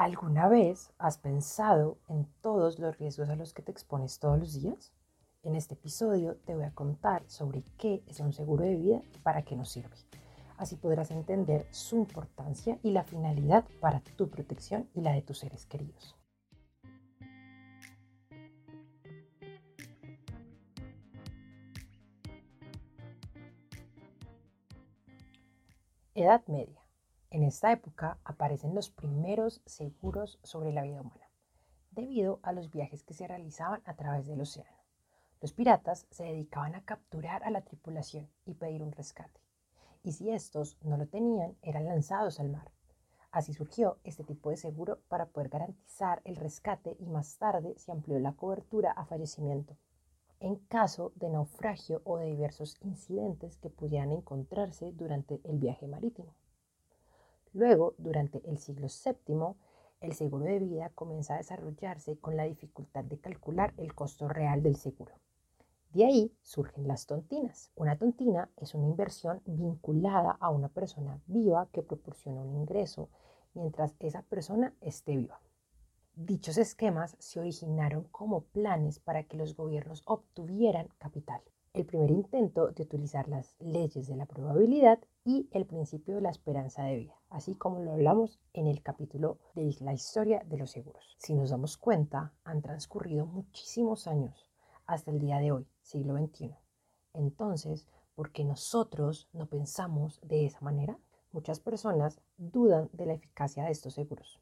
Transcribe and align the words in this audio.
¿Alguna 0.00 0.48
vez 0.48 0.94
has 0.96 1.18
pensado 1.18 1.98
en 2.08 2.24
todos 2.40 2.78
los 2.78 2.96
riesgos 2.96 3.28
a 3.28 3.36
los 3.36 3.52
que 3.52 3.60
te 3.60 3.70
expones 3.70 4.18
todos 4.18 4.38
los 4.38 4.54
días? 4.54 4.94
En 5.42 5.54
este 5.54 5.74
episodio 5.74 6.36
te 6.46 6.54
voy 6.54 6.64
a 6.64 6.72
contar 6.72 7.22
sobre 7.26 7.62
qué 7.76 8.02
es 8.06 8.18
un 8.18 8.32
seguro 8.32 8.64
de 8.64 8.76
vida 8.76 9.02
y 9.14 9.18
para 9.18 9.42
qué 9.42 9.56
nos 9.56 9.68
sirve. 9.68 9.94
Así 10.56 10.76
podrás 10.76 11.10
entender 11.10 11.66
su 11.70 11.96
importancia 11.96 12.78
y 12.82 12.92
la 12.92 13.04
finalidad 13.04 13.66
para 13.78 14.00
tu 14.00 14.30
protección 14.30 14.88
y 14.94 15.02
la 15.02 15.12
de 15.12 15.20
tus 15.20 15.40
seres 15.40 15.66
queridos. 15.66 16.16
Edad 26.14 26.40
Media. 26.46 26.79
En 27.32 27.44
esta 27.44 27.70
época 27.70 28.18
aparecen 28.24 28.74
los 28.74 28.90
primeros 28.90 29.62
seguros 29.64 30.40
sobre 30.42 30.72
la 30.72 30.82
vida 30.82 31.00
humana, 31.00 31.30
debido 31.92 32.40
a 32.42 32.52
los 32.52 32.72
viajes 32.72 33.04
que 33.04 33.14
se 33.14 33.28
realizaban 33.28 33.82
a 33.84 33.94
través 33.94 34.26
del 34.26 34.40
océano. 34.40 34.76
Los 35.40 35.52
piratas 35.52 36.08
se 36.10 36.24
dedicaban 36.24 36.74
a 36.74 36.84
capturar 36.84 37.44
a 37.44 37.50
la 37.50 37.62
tripulación 37.62 38.28
y 38.46 38.54
pedir 38.54 38.82
un 38.82 38.90
rescate, 38.90 39.40
y 40.02 40.10
si 40.10 40.30
estos 40.30 40.76
no 40.82 40.96
lo 40.96 41.06
tenían, 41.06 41.56
eran 41.62 41.84
lanzados 41.84 42.40
al 42.40 42.48
mar. 42.48 42.72
Así 43.30 43.54
surgió 43.54 43.98
este 44.02 44.24
tipo 44.24 44.50
de 44.50 44.56
seguro 44.56 44.98
para 45.06 45.26
poder 45.26 45.50
garantizar 45.50 46.20
el 46.24 46.34
rescate 46.34 46.96
y 46.98 47.06
más 47.06 47.38
tarde 47.38 47.74
se 47.78 47.92
amplió 47.92 48.18
la 48.18 48.32
cobertura 48.32 48.90
a 48.90 49.04
fallecimiento 49.04 49.76
en 50.40 50.56
caso 50.56 51.12
de 51.16 51.28
naufragio 51.28 52.00
o 52.04 52.16
de 52.16 52.26
diversos 52.26 52.76
incidentes 52.80 53.58
que 53.58 53.68
pudieran 53.68 54.10
encontrarse 54.10 54.90
durante 54.92 55.40
el 55.44 55.58
viaje 55.58 55.86
marítimo. 55.86 56.34
Luego, 57.52 57.94
durante 57.98 58.40
el 58.48 58.58
siglo 58.58 58.86
VII, 58.86 59.56
el 60.00 60.12
seguro 60.12 60.44
de 60.44 60.60
vida 60.60 60.90
comienza 60.94 61.34
a 61.34 61.38
desarrollarse 61.38 62.16
con 62.18 62.36
la 62.36 62.44
dificultad 62.44 63.04
de 63.04 63.18
calcular 63.18 63.74
el 63.76 63.94
costo 63.94 64.28
real 64.28 64.62
del 64.62 64.76
seguro. 64.76 65.14
De 65.92 66.04
ahí 66.04 66.32
surgen 66.42 66.86
las 66.86 67.06
tontinas. 67.06 67.72
Una 67.74 67.98
tontina 67.98 68.48
es 68.56 68.74
una 68.74 68.86
inversión 68.86 69.42
vinculada 69.44 70.36
a 70.40 70.50
una 70.50 70.68
persona 70.68 71.20
viva 71.26 71.68
que 71.72 71.82
proporciona 71.82 72.42
un 72.42 72.54
ingreso 72.54 73.08
mientras 73.54 73.96
esa 73.98 74.22
persona 74.22 74.72
esté 74.80 75.16
viva. 75.16 75.40
Dichos 76.14 76.56
esquemas 76.56 77.16
se 77.18 77.40
originaron 77.40 78.04
como 78.04 78.42
planes 78.42 79.00
para 79.00 79.24
que 79.24 79.36
los 79.36 79.56
gobiernos 79.56 80.02
obtuvieran 80.06 80.88
capital 80.98 81.42
el 81.72 81.86
primer 81.86 82.10
intento 82.10 82.72
de 82.72 82.82
utilizar 82.82 83.28
las 83.28 83.54
leyes 83.60 84.08
de 84.08 84.16
la 84.16 84.26
probabilidad 84.26 84.98
y 85.24 85.48
el 85.52 85.66
principio 85.66 86.16
de 86.16 86.20
la 86.20 86.30
esperanza 86.30 86.82
de 86.82 86.96
vida, 86.96 87.14
así 87.28 87.54
como 87.54 87.78
lo 87.78 87.92
hablamos 87.92 88.40
en 88.54 88.66
el 88.66 88.82
capítulo 88.82 89.38
de 89.54 89.76
la 89.78 89.92
historia 89.92 90.42
de 90.46 90.56
los 90.56 90.72
seguros. 90.72 91.16
Si 91.18 91.32
nos 91.32 91.50
damos 91.50 91.76
cuenta, 91.76 92.32
han 92.42 92.60
transcurrido 92.60 93.24
muchísimos 93.24 94.08
años 94.08 94.50
hasta 94.84 95.12
el 95.12 95.20
día 95.20 95.38
de 95.38 95.52
hoy, 95.52 95.66
siglo 95.80 96.18
XXI. 96.18 96.56
Entonces, 97.14 97.86
¿por 98.16 98.32
qué 98.32 98.44
nosotros 98.44 99.28
no 99.32 99.46
pensamos 99.46 100.20
de 100.24 100.46
esa 100.46 100.60
manera? 100.62 100.98
Muchas 101.30 101.60
personas 101.60 102.20
dudan 102.36 102.90
de 102.92 103.06
la 103.06 103.12
eficacia 103.12 103.62
de 103.62 103.70
estos 103.70 103.94
seguros, 103.94 104.40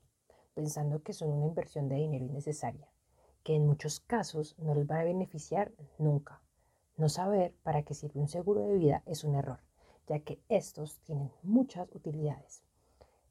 pensando 0.54 1.02
que 1.02 1.12
son 1.12 1.30
una 1.30 1.44
inversión 1.46 1.90
de 1.90 1.96
dinero 1.96 2.24
innecesaria, 2.24 2.88
que 3.42 3.54
en 3.54 3.66
muchos 3.66 4.00
casos 4.00 4.56
no 4.56 4.74
les 4.74 4.90
va 4.90 5.00
a 5.00 5.04
beneficiar 5.04 5.74
nunca 5.98 6.40
no 6.98 7.08
saber 7.08 7.54
para 7.62 7.84
qué 7.84 7.94
sirve 7.94 8.20
un 8.20 8.28
seguro 8.28 8.60
de 8.62 8.74
vida 8.74 9.02
es 9.06 9.22
un 9.22 9.36
error, 9.36 9.60
ya 10.08 10.18
que 10.18 10.42
estos 10.48 10.98
tienen 10.98 11.30
muchas 11.44 11.88
utilidades. 11.94 12.64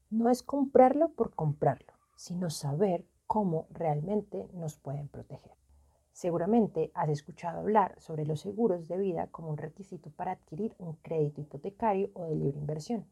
No 0.10 0.30
es 0.30 0.42
comprarlo 0.42 1.10
por 1.10 1.36
comprarlo, 1.36 1.92
sino 2.16 2.50
saber 2.50 3.06
cómo 3.28 3.68
realmente 3.70 4.48
nos 4.54 4.78
pueden 4.78 5.10
proteger. 5.10 5.52
Seguramente 6.14 6.92
has 6.96 7.10
escuchado 7.10 7.60
hablar 7.60 8.00
sobre 8.00 8.26
los 8.26 8.40
seguros 8.40 8.88
de 8.88 8.98
vida 8.98 9.28
como 9.28 9.50
un 9.50 9.58
requisito 9.58 10.12
para 10.12 10.32
adquirir 10.32 10.74
un 10.80 10.94
crédito 10.94 11.42
hipotecario 11.42 12.10
o 12.14 12.24
de 12.24 12.36
libre 12.36 12.58
inversión. 12.58 13.06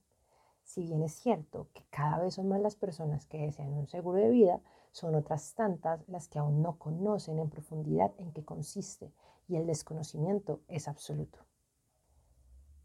Si 0.63 0.83
bien 0.83 1.03
es 1.03 1.13
cierto 1.13 1.67
que 1.73 1.83
cada 1.89 2.19
vez 2.19 2.35
son 2.35 2.47
más 2.47 2.61
las 2.61 2.77
personas 2.77 3.25
que 3.27 3.39
desean 3.39 3.73
un 3.73 3.87
seguro 3.87 4.19
de 4.19 4.29
vida, 4.29 4.61
son 4.91 5.15
otras 5.15 5.53
tantas 5.53 6.07
las 6.07 6.29
que 6.29 6.39
aún 6.39 6.61
no 6.61 6.79
conocen 6.79 7.39
en 7.39 7.49
profundidad 7.49 8.13
en 8.17 8.31
qué 8.31 8.43
consiste 8.45 9.11
y 9.47 9.55
el 9.55 9.65
desconocimiento 9.65 10.61
es 10.67 10.87
absoluto. 10.87 11.39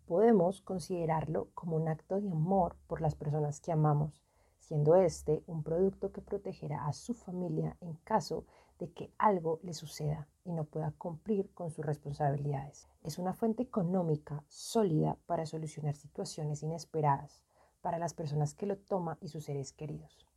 Podemos 0.06 0.60
considerarlo 0.60 1.48
como 1.54 1.76
un 1.76 1.88
acto 1.88 2.20
de 2.20 2.30
amor 2.30 2.76
por 2.86 3.00
las 3.00 3.14
personas 3.14 3.60
que 3.60 3.72
amamos, 3.72 4.22
siendo 4.58 4.96
este 4.96 5.42
un 5.46 5.62
producto 5.62 6.12
que 6.12 6.20
protegerá 6.20 6.86
a 6.86 6.92
su 6.92 7.14
familia 7.14 7.76
en 7.80 7.94
caso 8.04 8.44
de 8.78 8.90
que 8.90 9.12
algo 9.18 9.60
le 9.62 9.74
suceda 9.74 10.28
y 10.44 10.52
no 10.52 10.64
pueda 10.64 10.92
cumplir 10.92 11.52
con 11.52 11.70
sus 11.70 11.84
responsabilidades. 11.84 12.88
Es 13.02 13.18
una 13.18 13.34
fuente 13.34 13.62
económica 13.62 14.42
sólida 14.48 15.16
para 15.26 15.46
solucionar 15.46 15.94
situaciones 15.94 16.62
inesperadas 16.62 17.44
para 17.82 17.98
las 17.98 18.14
personas 18.14 18.54
que 18.54 18.66
lo 18.66 18.76
toman 18.76 19.18
y 19.20 19.28
sus 19.28 19.44
seres 19.44 19.72
queridos. 19.72 20.29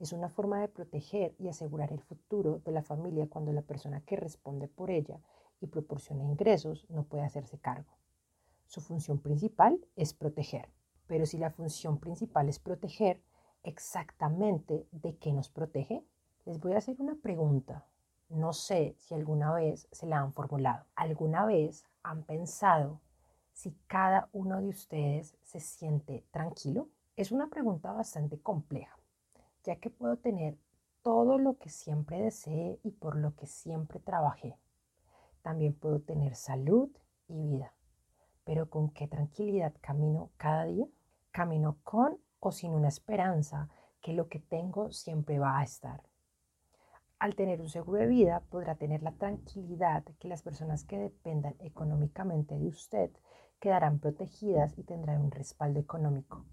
Es 0.00 0.12
una 0.12 0.28
forma 0.28 0.60
de 0.60 0.66
proteger 0.66 1.36
y 1.38 1.46
asegurar 1.46 1.92
el 1.92 2.00
futuro 2.00 2.58
de 2.64 2.72
la 2.72 2.82
familia 2.82 3.28
cuando 3.28 3.52
la 3.52 3.62
persona 3.62 4.00
que 4.00 4.16
responde 4.16 4.66
por 4.66 4.90
ella 4.90 5.20
y 5.60 5.68
proporciona 5.68 6.24
ingresos 6.24 6.84
no 6.90 7.04
puede 7.04 7.22
hacerse 7.22 7.58
cargo. 7.58 7.96
Su 8.66 8.80
función 8.80 9.20
principal 9.20 9.86
es 9.94 10.12
proteger. 10.12 10.68
Pero 11.06 11.26
si 11.26 11.38
la 11.38 11.50
función 11.50 12.00
principal 12.00 12.48
es 12.48 12.58
proteger, 12.58 13.22
exactamente 13.62 14.88
de 14.90 15.16
qué 15.16 15.32
nos 15.32 15.48
protege? 15.48 16.04
Les 16.44 16.58
voy 16.58 16.72
a 16.72 16.78
hacer 16.78 16.96
una 16.98 17.14
pregunta. 17.14 17.86
No 18.28 18.52
sé 18.52 18.96
si 18.98 19.14
alguna 19.14 19.54
vez 19.54 19.86
se 19.92 20.06
la 20.06 20.18
han 20.18 20.32
formulado. 20.32 20.86
¿Alguna 20.96 21.46
vez 21.46 21.86
han 22.02 22.24
pensado 22.24 23.00
si 23.52 23.76
cada 23.86 24.28
uno 24.32 24.60
de 24.60 24.68
ustedes 24.68 25.36
se 25.42 25.60
siente 25.60 26.26
tranquilo? 26.32 26.88
Es 27.14 27.30
una 27.30 27.48
pregunta 27.48 27.92
bastante 27.92 28.40
compleja 28.40 28.98
ya 29.64 29.76
que 29.76 29.90
puedo 29.90 30.16
tener 30.16 30.56
todo 31.02 31.38
lo 31.38 31.58
que 31.58 31.68
siempre 31.68 32.22
deseé 32.22 32.78
y 32.82 32.92
por 32.92 33.16
lo 33.16 33.34
que 33.34 33.46
siempre 33.46 33.98
trabajé. 33.98 34.56
También 35.42 35.74
puedo 35.74 36.00
tener 36.00 36.34
salud 36.36 36.90
y 37.28 37.42
vida. 37.42 37.74
Pero 38.44 38.70
¿con 38.70 38.90
qué 38.90 39.08
tranquilidad 39.08 39.74
camino 39.80 40.30
cada 40.36 40.64
día? 40.66 40.86
Camino 41.30 41.78
con 41.82 42.18
o 42.40 42.52
sin 42.52 42.72
una 42.72 42.88
esperanza 42.88 43.68
que 44.00 44.12
lo 44.12 44.28
que 44.28 44.38
tengo 44.38 44.92
siempre 44.92 45.38
va 45.38 45.58
a 45.58 45.64
estar. 45.64 46.02
Al 47.18 47.34
tener 47.34 47.60
un 47.60 47.70
seguro 47.70 48.00
de 48.00 48.06
vida 48.06 48.40
podrá 48.50 48.74
tener 48.74 49.02
la 49.02 49.12
tranquilidad 49.12 50.04
que 50.18 50.28
las 50.28 50.42
personas 50.42 50.84
que 50.84 50.98
dependan 50.98 51.54
económicamente 51.58 52.58
de 52.58 52.68
usted 52.68 53.10
quedarán 53.60 53.98
protegidas 53.98 54.76
y 54.78 54.82
tendrán 54.82 55.22
un 55.22 55.30
respaldo 55.30 55.80
económico. 55.80 56.44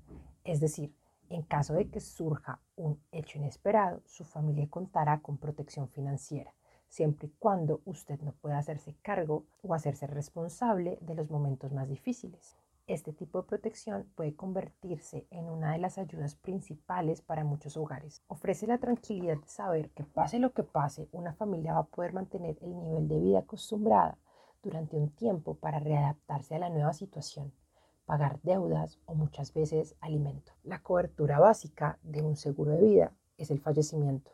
Es 0.45 0.61
decir, 0.61 0.95
en 1.31 1.43
caso 1.43 1.73
de 1.73 1.89
que 1.89 2.01
surja 2.01 2.59
un 2.75 2.99
hecho 3.13 3.37
inesperado, 3.37 4.01
su 4.05 4.25
familia 4.25 4.69
contará 4.69 5.21
con 5.21 5.37
protección 5.37 5.87
financiera, 5.87 6.53
siempre 6.89 7.27
y 7.27 7.31
cuando 7.39 7.81
usted 7.85 8.19
no 8.19 8.33
pueda 8.33 8.57
hacerse 8.57 8.97
cargo 9.01 9.45
o 9.63 9.73
hacerse 9.73 10.07
responsable 10.07 10.97
de 10.99 11.15
los 11.15 11.29
momentos 11.29 11.71
más 11.71 11.87
difíciles. 11.87 12.57
Este 12.85 13.13
tipo 13.13 13.41
de 13.41 13.47
protección 13.47 14.11
puede 14.15 14.35
convertirse 14.35 15.25
en 15.29 15.49
una 15.49 15.71
de 15.71 15.77
las 15.77 15.97
ayudas 15.97 16.35
principales 16.35 17.21
para 17.21 17.45
muchos 17.45 17.77
hogares. 17.77 18.21
Ofrece 18.27 18.67
la 18.67 18.79
tranquilidad 18.79 19.37
de 19.37 19.47
saber 19.47 19.89
que 19.91 20.03
pase 20.03 20.37
lo 20.37 20.51
que 20.51 20.63
pase, 20.63 21.07
una 21.13 21.33
familia 21.33 21.75
va 21.75 21.79
a 21.79 21.87
poder 21.87 22.11
mantener 22.11 22.57
el 22.61 22.77
nivel 22.77 23.07
de 23.07 23.19
vida 23.19 23.39
acostumbrada 23.39 24.17
durante 24.61 24.97
un 24.97 25.11
tiempo 25.11 25.55
para 25.55 25.79
readaptarse 25.79 26.55
a 26.55 26.59
la 26.59 26.69
nueva 26.69 26.91
situación 26.91 27.53
pagar 28.11 28.41
deudas 28.43 28.99
o 29.05 29.15
muchas 29.15 29.53
veces 29.53 29.95
alimento. 30.01 30.51
La 30.63 30.83
cobertura 30.83 31.39
básica 31.39 31.97
de 32.03 32.21
un 32.21 32.35
seguro 32.35 32.71
de 32.71 32.81
vida 32.81 33.13
es 33.37 33.51
el 33.51 33.61
fallecimiento. 33.61 34.31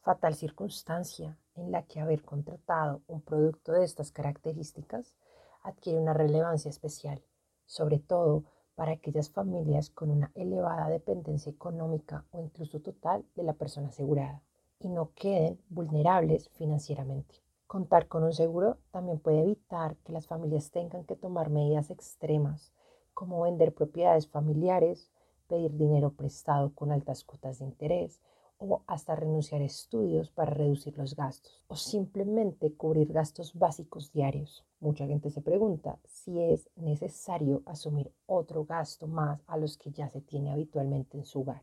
Fatal 0.00 0.34
circunstancia 0.34 1.36
en 1.54 1.70
la 1.70 1.82
que 1.82 2.00
haber 2.00 2.22
contratado 2.22 3.02
un 3.08 3.20
producto 3.20 3.72
de 3.72 3.84
estas 3.84 4.12
características 4.12 5.14
adquiere 5.62 6.00
una 6.00 6.14
relevancia 6.14 6.70
especial, 6.70 7.22
sobre 7.66 7.98
todo 7.98 8.44
para 8.76 8.92
aquellas 8.92 9.28
familias 9.28 9.90
con 9.90 10.10
una 10.10 10.32
elevada 10.34 10.88
dependencia 10.88 11.52
económica 11.52 12.24
o 12.30 12.40
incluso 12.40 12.80
total 12.80 13.26
de 13.34 13.42
la 13.42 13.52
persona 13.52 13.88
asegurada 13.88 14.40
y 14.78 14.88
no 14.88 15.10
queden 15.14 15.60
vulnerables 15.68 16.48
financieramente. 16.48 17.42
Contar 17.66 18.08
con 18.08 18.24
un 18.24 18.32
seguro 18.32 18.78
también 18.90 19.18
puede 19.18 19.42
evitar 19.42 19.96
que 19.96 20.12
las 20.12 20.26
familias 20.26 20.70
tengan 20.70 21.04
que 21.04 21.14
tomar 21.14 21.50
medidas 21.50 21.90
extremas 21.90 22.72
como 23.14 23.42
vender 23.42 23.74
propiedades 23.74 24.26
familiares, 24.28 25.10
pedir 25.48 25.76
dinero 25.76 26.12
prestado 26.12 26.72
con 26.74 26.92
altas 26.92 27.24
cuotas 27.24 27.58
de 27.58 27.66
interés 27.66 28.20
o 28.58 28.82
hasta 28.86 29.16
renunciar 29.16 29.60
a 29.60 29.64
estudios 29.64 30.30
para 30.30 30.52
reducir 30.54 30.96
los 30.96 31.16
gastos 31.16 31.64
o 31.66 31.74
simplemente 31.76 32.72
cubrir 32.72 33.12
gastos 33.12 33.54
básicos 33.54 34.12
diarios. 34.12 34.64
Mucha 34.80 35.06
gente 35.06 35.30
se 35.30 35.42
pregunta 35.42 35.98
si 36.06 36.40
es 36.40 36.70
necesario 36.76 37.62
asumir 37.66 38.12
otro 38.26 38.64
gasto 38.64 39.06
más 39.08 39.42
a 39.48 39.56
los 39.56 39.76
que 39.76 39.90
ya 39.90 40.08
se 40.08 40.20
tiene 40.20 40.52
habitualmente 40.52 41.18
en 41.18 41.24
su 41.24 41.40
hogar. 41.40 41.62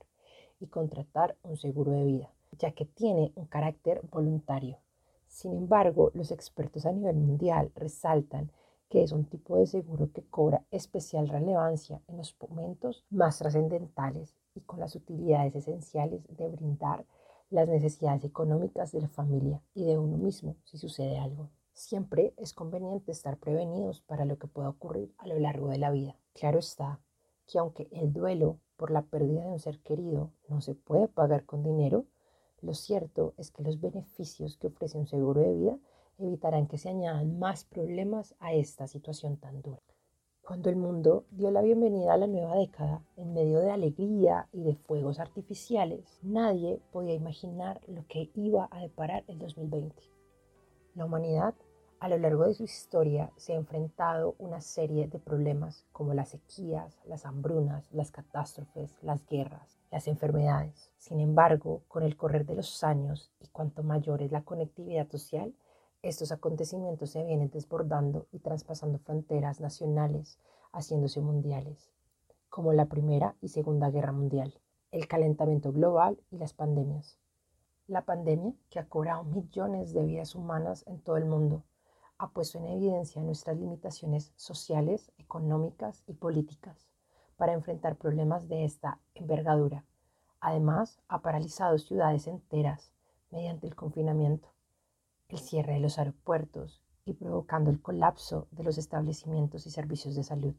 y 0.62 0.68
contratar 0.68 1.38
un 1.42 1.56
seguro 1.56 1.94
de 1.94 2.04
vida, 2.04 2.34
ya 2.58 2.72
que 2.72 2.84
tiene 2.86 3.32
un 3.36 3.46
carácter 3.46 4.02
voluntario. 4.12 4.78
Sin 5.28 5.54
embargo, 5.54 6.12
los 6.14 6.32
expertos 6.32 6.86
a 6.86 6.92
nivel 6.92 7.16
mundial 7.16 7.72
resaltan 7.76 8.52
que 8.90 9.04
es 9.04 9.12
un 9.12 9.26
tipo 9.26 9.58
de 9.58 9.68
seguro 9.68 10.12
que 10.12 10.24
cobra 10.24 10.66
especial 10.72 11.30
relevancia 11.30 12.02
en 12.08 12.18
los 12.18 12.36
momentos 12.50 13.06
más 13.10 13.38
trascendentales 13.38 14.36
y 14.56 14.62
con 14.62 14.80
las 14.80 14.96
utilidades 14.96 15.56
esenciales 15.56 16.22
de 16.28 16.50
brindar 16.50 17.06
las 17.52 17.68
necesidades 17.68 18.26
económicas 18.26 18.92
de 18.92 19.02
la 19.02 19.08
familia 19.08 19.62
y 19.74 19.86
de 19.86 19.98
uno 19.98 20.18
mismo 20.18 20.56
si 20.64 20.78
sucede 20.78 21.18
algo. 21.18 21.50
Siempre 21.74 22.34
es 22.38 22.54
conveniente 22.54 23.12
estar 23.12 23.38
prevenidos 23.38 24.02
para 24.02 24.26
lo 24.26 24.38
que 24.38 24.48
pueda 24.48 24.70
ocurrir 24.70 25.14
a 25.18 25.28
lo 25.28 25.40
largo 25.40 25.70
de 25.70 25.78
la 25.78 25.92
vida. 25.92 26.18
Claro 26.34 26.60
está 26.60 27.00
que 27.48 27.60
aunque 27.60 27.88
el 27.92 28.12
duelo 28.12 28.60
por 28.76 28.92
la 28.92 29.04
pérdida 29.04 29.46
de 29.46 29.52
un 29.52 29.60
ser 29.60 29.80
querido 29.80 30.32
no 30.48 30.62
se 30.62 30.76
puede 30.76 31.08
pagar 31.08 31.46
con 31.46 31.64
dinero, 31.64 32.06
lo 32.62 32.74
cierto 32.74 33.34
es 33.38 33.52
que 33.52 33.64
los 33.64 33.80
beneficios 33.80 34.58
que 34.58 34.68
ofrece 34.68 34.98
un 34.98 35.08
seguro 35.08 35.42
de 35.42 35.54
vida 35.54 35.78
evitarán 36.20 36.68
que 36.68 36.78
se 36.78 36.90
añadan 36.90 37.40
más 37.40 37.66
problemas 37.66 38.36
a 38.40 38.54
esta 38.54 38.88
situación 38.88 39.38
tan 39.38 39.62
dura. 39.62 39.82
Cuando 40.42 40.70
el 40.70 40.78
mundo 40.78 41.26
dio 41.32 41.52
la 41.52 41.62
bienvenida 41.62 42.14
a 42.14 42.18
la 42.18 42.28
nueva 42.28 42.56
década, 42.56 43.04
en 43.18 43.34
medio 43.34 43.60
de 43.60 43.72
alegría 43.72 44.48
y 44.52 44.64
de 44.64 44.76
fuegos 44.76 45.20
artificiales, 45.20 46.20
nadie 46.24 46.82
podía 46.92 47.14
imaginar 47.14 47.82
lo 47.88 48.06
que 48.08 48.32
iba 48.34 48.68
a 48.72 48.82
deparar 48.82 49.24
el 49.28 49.38
2020. 49.38 49.96
La 50.96 51.06
humanidad 51.06 51.54
a 52.00 52.08
lo 52.08 52.18
largo 52.18 52.46
de 52.46 52.54
su 52.54 52.64
historia 52.64 53.32
se 53.36 53.54
ha 53.54 53.58
enfrentado 53.58 54.36
una 54.40 54.62
serie 54.62 55.08
de 55.08 55.20
problemas 55.20 55.86
como 55.92 56.14
las 56.14 56.30
sequías, 56.30 56.98
las 57.06 57.26
hambrunas, 57.26 57.86
las 57.92 58.10
catástrofes, 58.10 58.96
las 59.02 59.26
guerras, 59.28 59.78
las 59.92 60.08
enfermedades. 60.08 60.92
Sin 60.98 61.20
embargo, 61.20 61.84
con 61.88 62.04
el 62.04 62.16
correr 62.16 62.46
de 62.46 62.56
los 62.56 62.84
años 62.84 63.32
y 63.40 63.48
cuanto 63.50 63.84
mayor 63.84 64.22
es 64.22 64.32
la 64.32 64.44
conectividad 64.44 65.10
social, 65.10 65.54
estos 66.02 66.32
acontecimientos 66.32 67.10
se 67.10 67.24
vienen 67.24 67.50
desbordando 67.50 68.28
y 68.32 68.40
traspasando 68.40 69.00
fronteras 69.00 69.60
nacionales, 69.60 70.40
haciéndose 70.72 71.20
mundiales, 71.20 71.92
como 72.50 72.72
la 72.72 72.86
Primera 72.86 73.36
y 73.42 73.50
Segunda 73.50 73.90
Guerra 73.90 74.14
Mundial, 74.14 74.62
el 74.92 75.08
calentamiento 75.08 75.74
global 75.74 76.18
y 76.32 76.38
las 76.38 76.54
pandemias. 76.54 77.20
La 77.88 78.06
pandemia, 78.06 78.54
que 78.70 78.80
ha 78.80 78.88
cobrado 78.88 79.26
millones 79.26 79.94
de 79.94 80.06
vidas 80.06 80.36
humanas 80.36 80.86
en 80.88 81.02
todo 81.02 81.18
el 81.18 81.26
mundo, 81.26 81.64
ha 82.18 82.30
puesto 82.30 82.60
en 82.60 82.68
evidencia 82.68 83.22
nuestras 83.22 83.58
limitaciones 83.58 84.32
sociales, 84.38 85.12
económicas 85.18 86.04
y 86.08 86.14
políticas 86.14 86.88
para 87.36 87.54
enfrentar 87.54 87.98
problemas 87.98 88.48
de 88.48 88.64
esta 88.64 89.00
envergadura. 89.16 89.84
Además, 90.40 91.02
ha 91.10 91.22
paralizado 91.22 91.78
ciudades 91.78 92.28
enteras 92.28 92.94
mediante 93.32 93.68
el 93.68 93.76
confinamiento 93.76 94.50
el 95.30 95.38
cierre 95.38 95.74
de 95.74 95.80
los 95.80 96.00
aeropuertos 96.00 96.82
y 97.06 97.14
provocando 97.14 97.70
el 97.70 97.82
colapso 97.82 98.48
de 98.52 98.64
los 98.64 98.80
establecimientos 98.80 99.68
y 99.68 99.72
servicios 99.72 100.16
de 100.16 100.24
salud, 100.24 100.56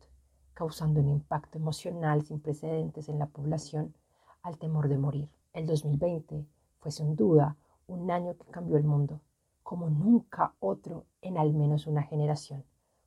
causando 0.55 1.01
un 1.01 1.09
impacto 1.09 1.59
emocional 1.59 2.25
sin 2.25 2.41
precedentes 2.41 3.09
en 3.09 3.19
la 3.19 3.27
población 3.27 3.95
al 4.43 4.59
temor 4.59 4.89
de 4.89 4.97
morir. 4.97 5.29
El 5.53 5.67
2020 5.67 6.47
fue 6.79 6.93
sin 6.93 7.17
duda 7.17 7.57
un 7.89 8.11
año 8.13 8.37
que 8.37 8.51
cambió 8.51 8.77
el 8.77 8.85
mundo, 8.85 9.21
como 9.65 9.91
nunca 9.91 10.55
otro 10.61 11.05
en 11.21 11.37
al 11.37 11.53
menos 11.53 11.89
una 11.89 12.05
generación, 12.05 12.65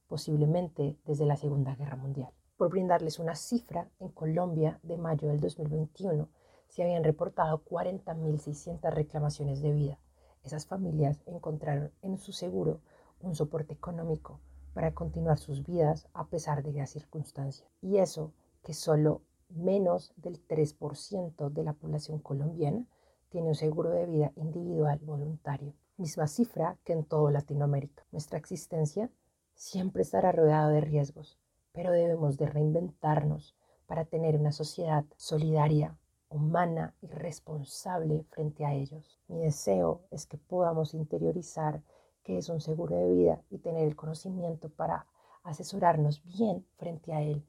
posiblemente 0.07 0.97
desde 1.05 1.25
la 1.25 1.37
Segunda 1.37 1.75
Guerra 1.75 1.95
Mundial. 1.95 2.31
Por 2.57 2.69
brindarles 2.69 3.19
una 3.19 3.35
cifra, 3.35 3.89
en 3.99 4.09
Colombia 4.09 4.79
de 4.83 4.97
mayo 4.97 5.29
del 5.29 5.39
2021 5.39 6.27
se 6.67 6.83
habían 6.83 7.03
reportado 7.03 7.63
40.600 7.63 8.91
reclamaciones 8.91 9.61
de 9.61 9.71
vida, 9.71 9.99
esas 10.43 10.65
familias 10.65 11.21
encontraron 11.25 11.91
en 12.01 12.17
su 12.17 12.31
seguro 12.31 12.81
un 13.21 13.35
soporte 13.35 13.73
económico 13.73 14.39
para 14.73 14.93
continuar 14.93 15.37
sus 15.37 15.63
vidas 15.63 16.07
a 16.13 16.27
pesar 16.27 16.63
de 16.63 16.73
las 16.73 16.89
circunstancias. 16.89 17.69
Y 17.81 17.97
eso 17.97 18.33
que 18.63 18.73
solo 18.73 19.21
menos 19.49 20.13
del 20.17 20.45
3% 20.47 21.49
de 21.49 21.63
la 21.63 21.73
población 21.73 22.19
colombiana 22.19 22.85
tiene 23.29 23.49
un 23.49 23.55
seguro 23.55 23.89
de 23.89 24.05
vida 24.05 24.31
individual 24.35 24.99
voluntario, 24.99 25.73
misma 25.97 26.27
cifra 26.27 26.77
que 26.83 26.93
en 26.93 27.03
toda 27.03 27.31
Latinoamérica. 27.31 28.03
Nuestra 28.11 28.37
existencia 28.37 29.09
siempre 29.55 30.01
estará 30.01 30.31
rodeada 30.31 30.69
de 30.69 30.81
riesgos, 30.81 31.37
pero 31.71 31.91
debemos 31.91 32.37
de 32.37 32.47
reinventarnos 32.47 33.55
para 33.85 34.05
tener 34.05 34.35
una 34.35 34.51
sociedad 34.51 35.05
solidaria, 35.17 35.97
humana 36.33 36.95
y 37.01 37.07
responsable 37.07 38.25
frente 38.31 38.65
a 38.65 38.73
ellos. 38.73 39.19
Mi 39.27 39.39
deseo 39.39 40.01
es 40.11 40.25
que 40.25 40.37
podamos 40.37 40.93
interiorizar 40.93 41.81
que 42.23 42.37
es 42.37 42.49
un 42.49 42.61
seguro 42.61 42.95
de 42.95 43.13
vida 43.13 43.41
y 43.49 43.59
tener 43.59 43.87
el 43.87 43.95
conocimiento 43.95 44.69
para 44.69 45.05
asesorarnos 45.43 46.23
bien 46.23 46.65
frente 46.77 47.13
a 47.13 47.21
él. 47.21 47.45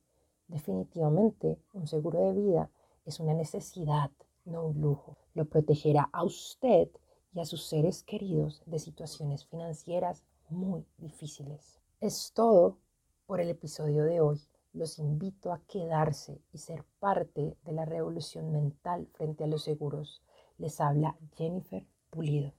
Definitivamente, 0.49 1.59
un 1.73 1.87
seguro 1.87 2.21
de 2.21 2.33
vida 2.33 2.71
es 3.07 3.21
una 3.21 3.35
necesidad, 3.35 4.11
no 4.45 4.67
un 4.67 4.81
lujo. 4.81 5.17
Lo 5.35 5.47
protegerá 5.47 6.11
a 6.13 6.25
usted 6.25 6.89
y 7.33 7.41
a 7.41 7.45
sus 7.45 7.65
seres 7.65 8.03
queridos 8.03 8.63
de 8.67 8.79
situaciones 8.79 9.47
financieras 9.47 10.25
muy 10.49 10.85
difíciles. 10.99 11.81
Es 12.01 12.33
todo 12.35 12.79
por 13.27 13.41
el 13.41 13.49
episodio 13.49 14.05
de 14.05 14.21
hoy 14.21 14.41
los 14.75 14.99
invito 14.99 15.53
a 15.53 15.61
quedarse 15.67 16.43
y 16.53 16.59
ser 16.59 16.85
parte 16.99 17.57
de 17.63 17.73
la 17.73 17.85
revolución 17.85 18.51
mental 18.51 19.09
frente 19.13 19.45
a 19.45 19.47
los 19.47 19.63
seguros. 19.63 20.21
Les 20.59 20.81
habla 20.81 21.17
Jennifer 21.37 21.87
Pulido. 22.11 22.53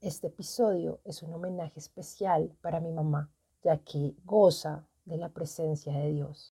Este 0.00 0.28
episodio 0.28 1.00
es 1.04 1.22
un 1.22 1.34
homenaje 1.34 1.80
especial 1.80 2.56
para 2.62 2.80
mi 2.80 2.92
mamá, 2.92 3.30
ya 3.62 3.78
que 3.78 4.14
goza 4.24 4.86
de 5.04 5.16
la 5.16 5.28
presencia 5.28 5.92
de 5.92 6.12
Dios. 6.12 6.54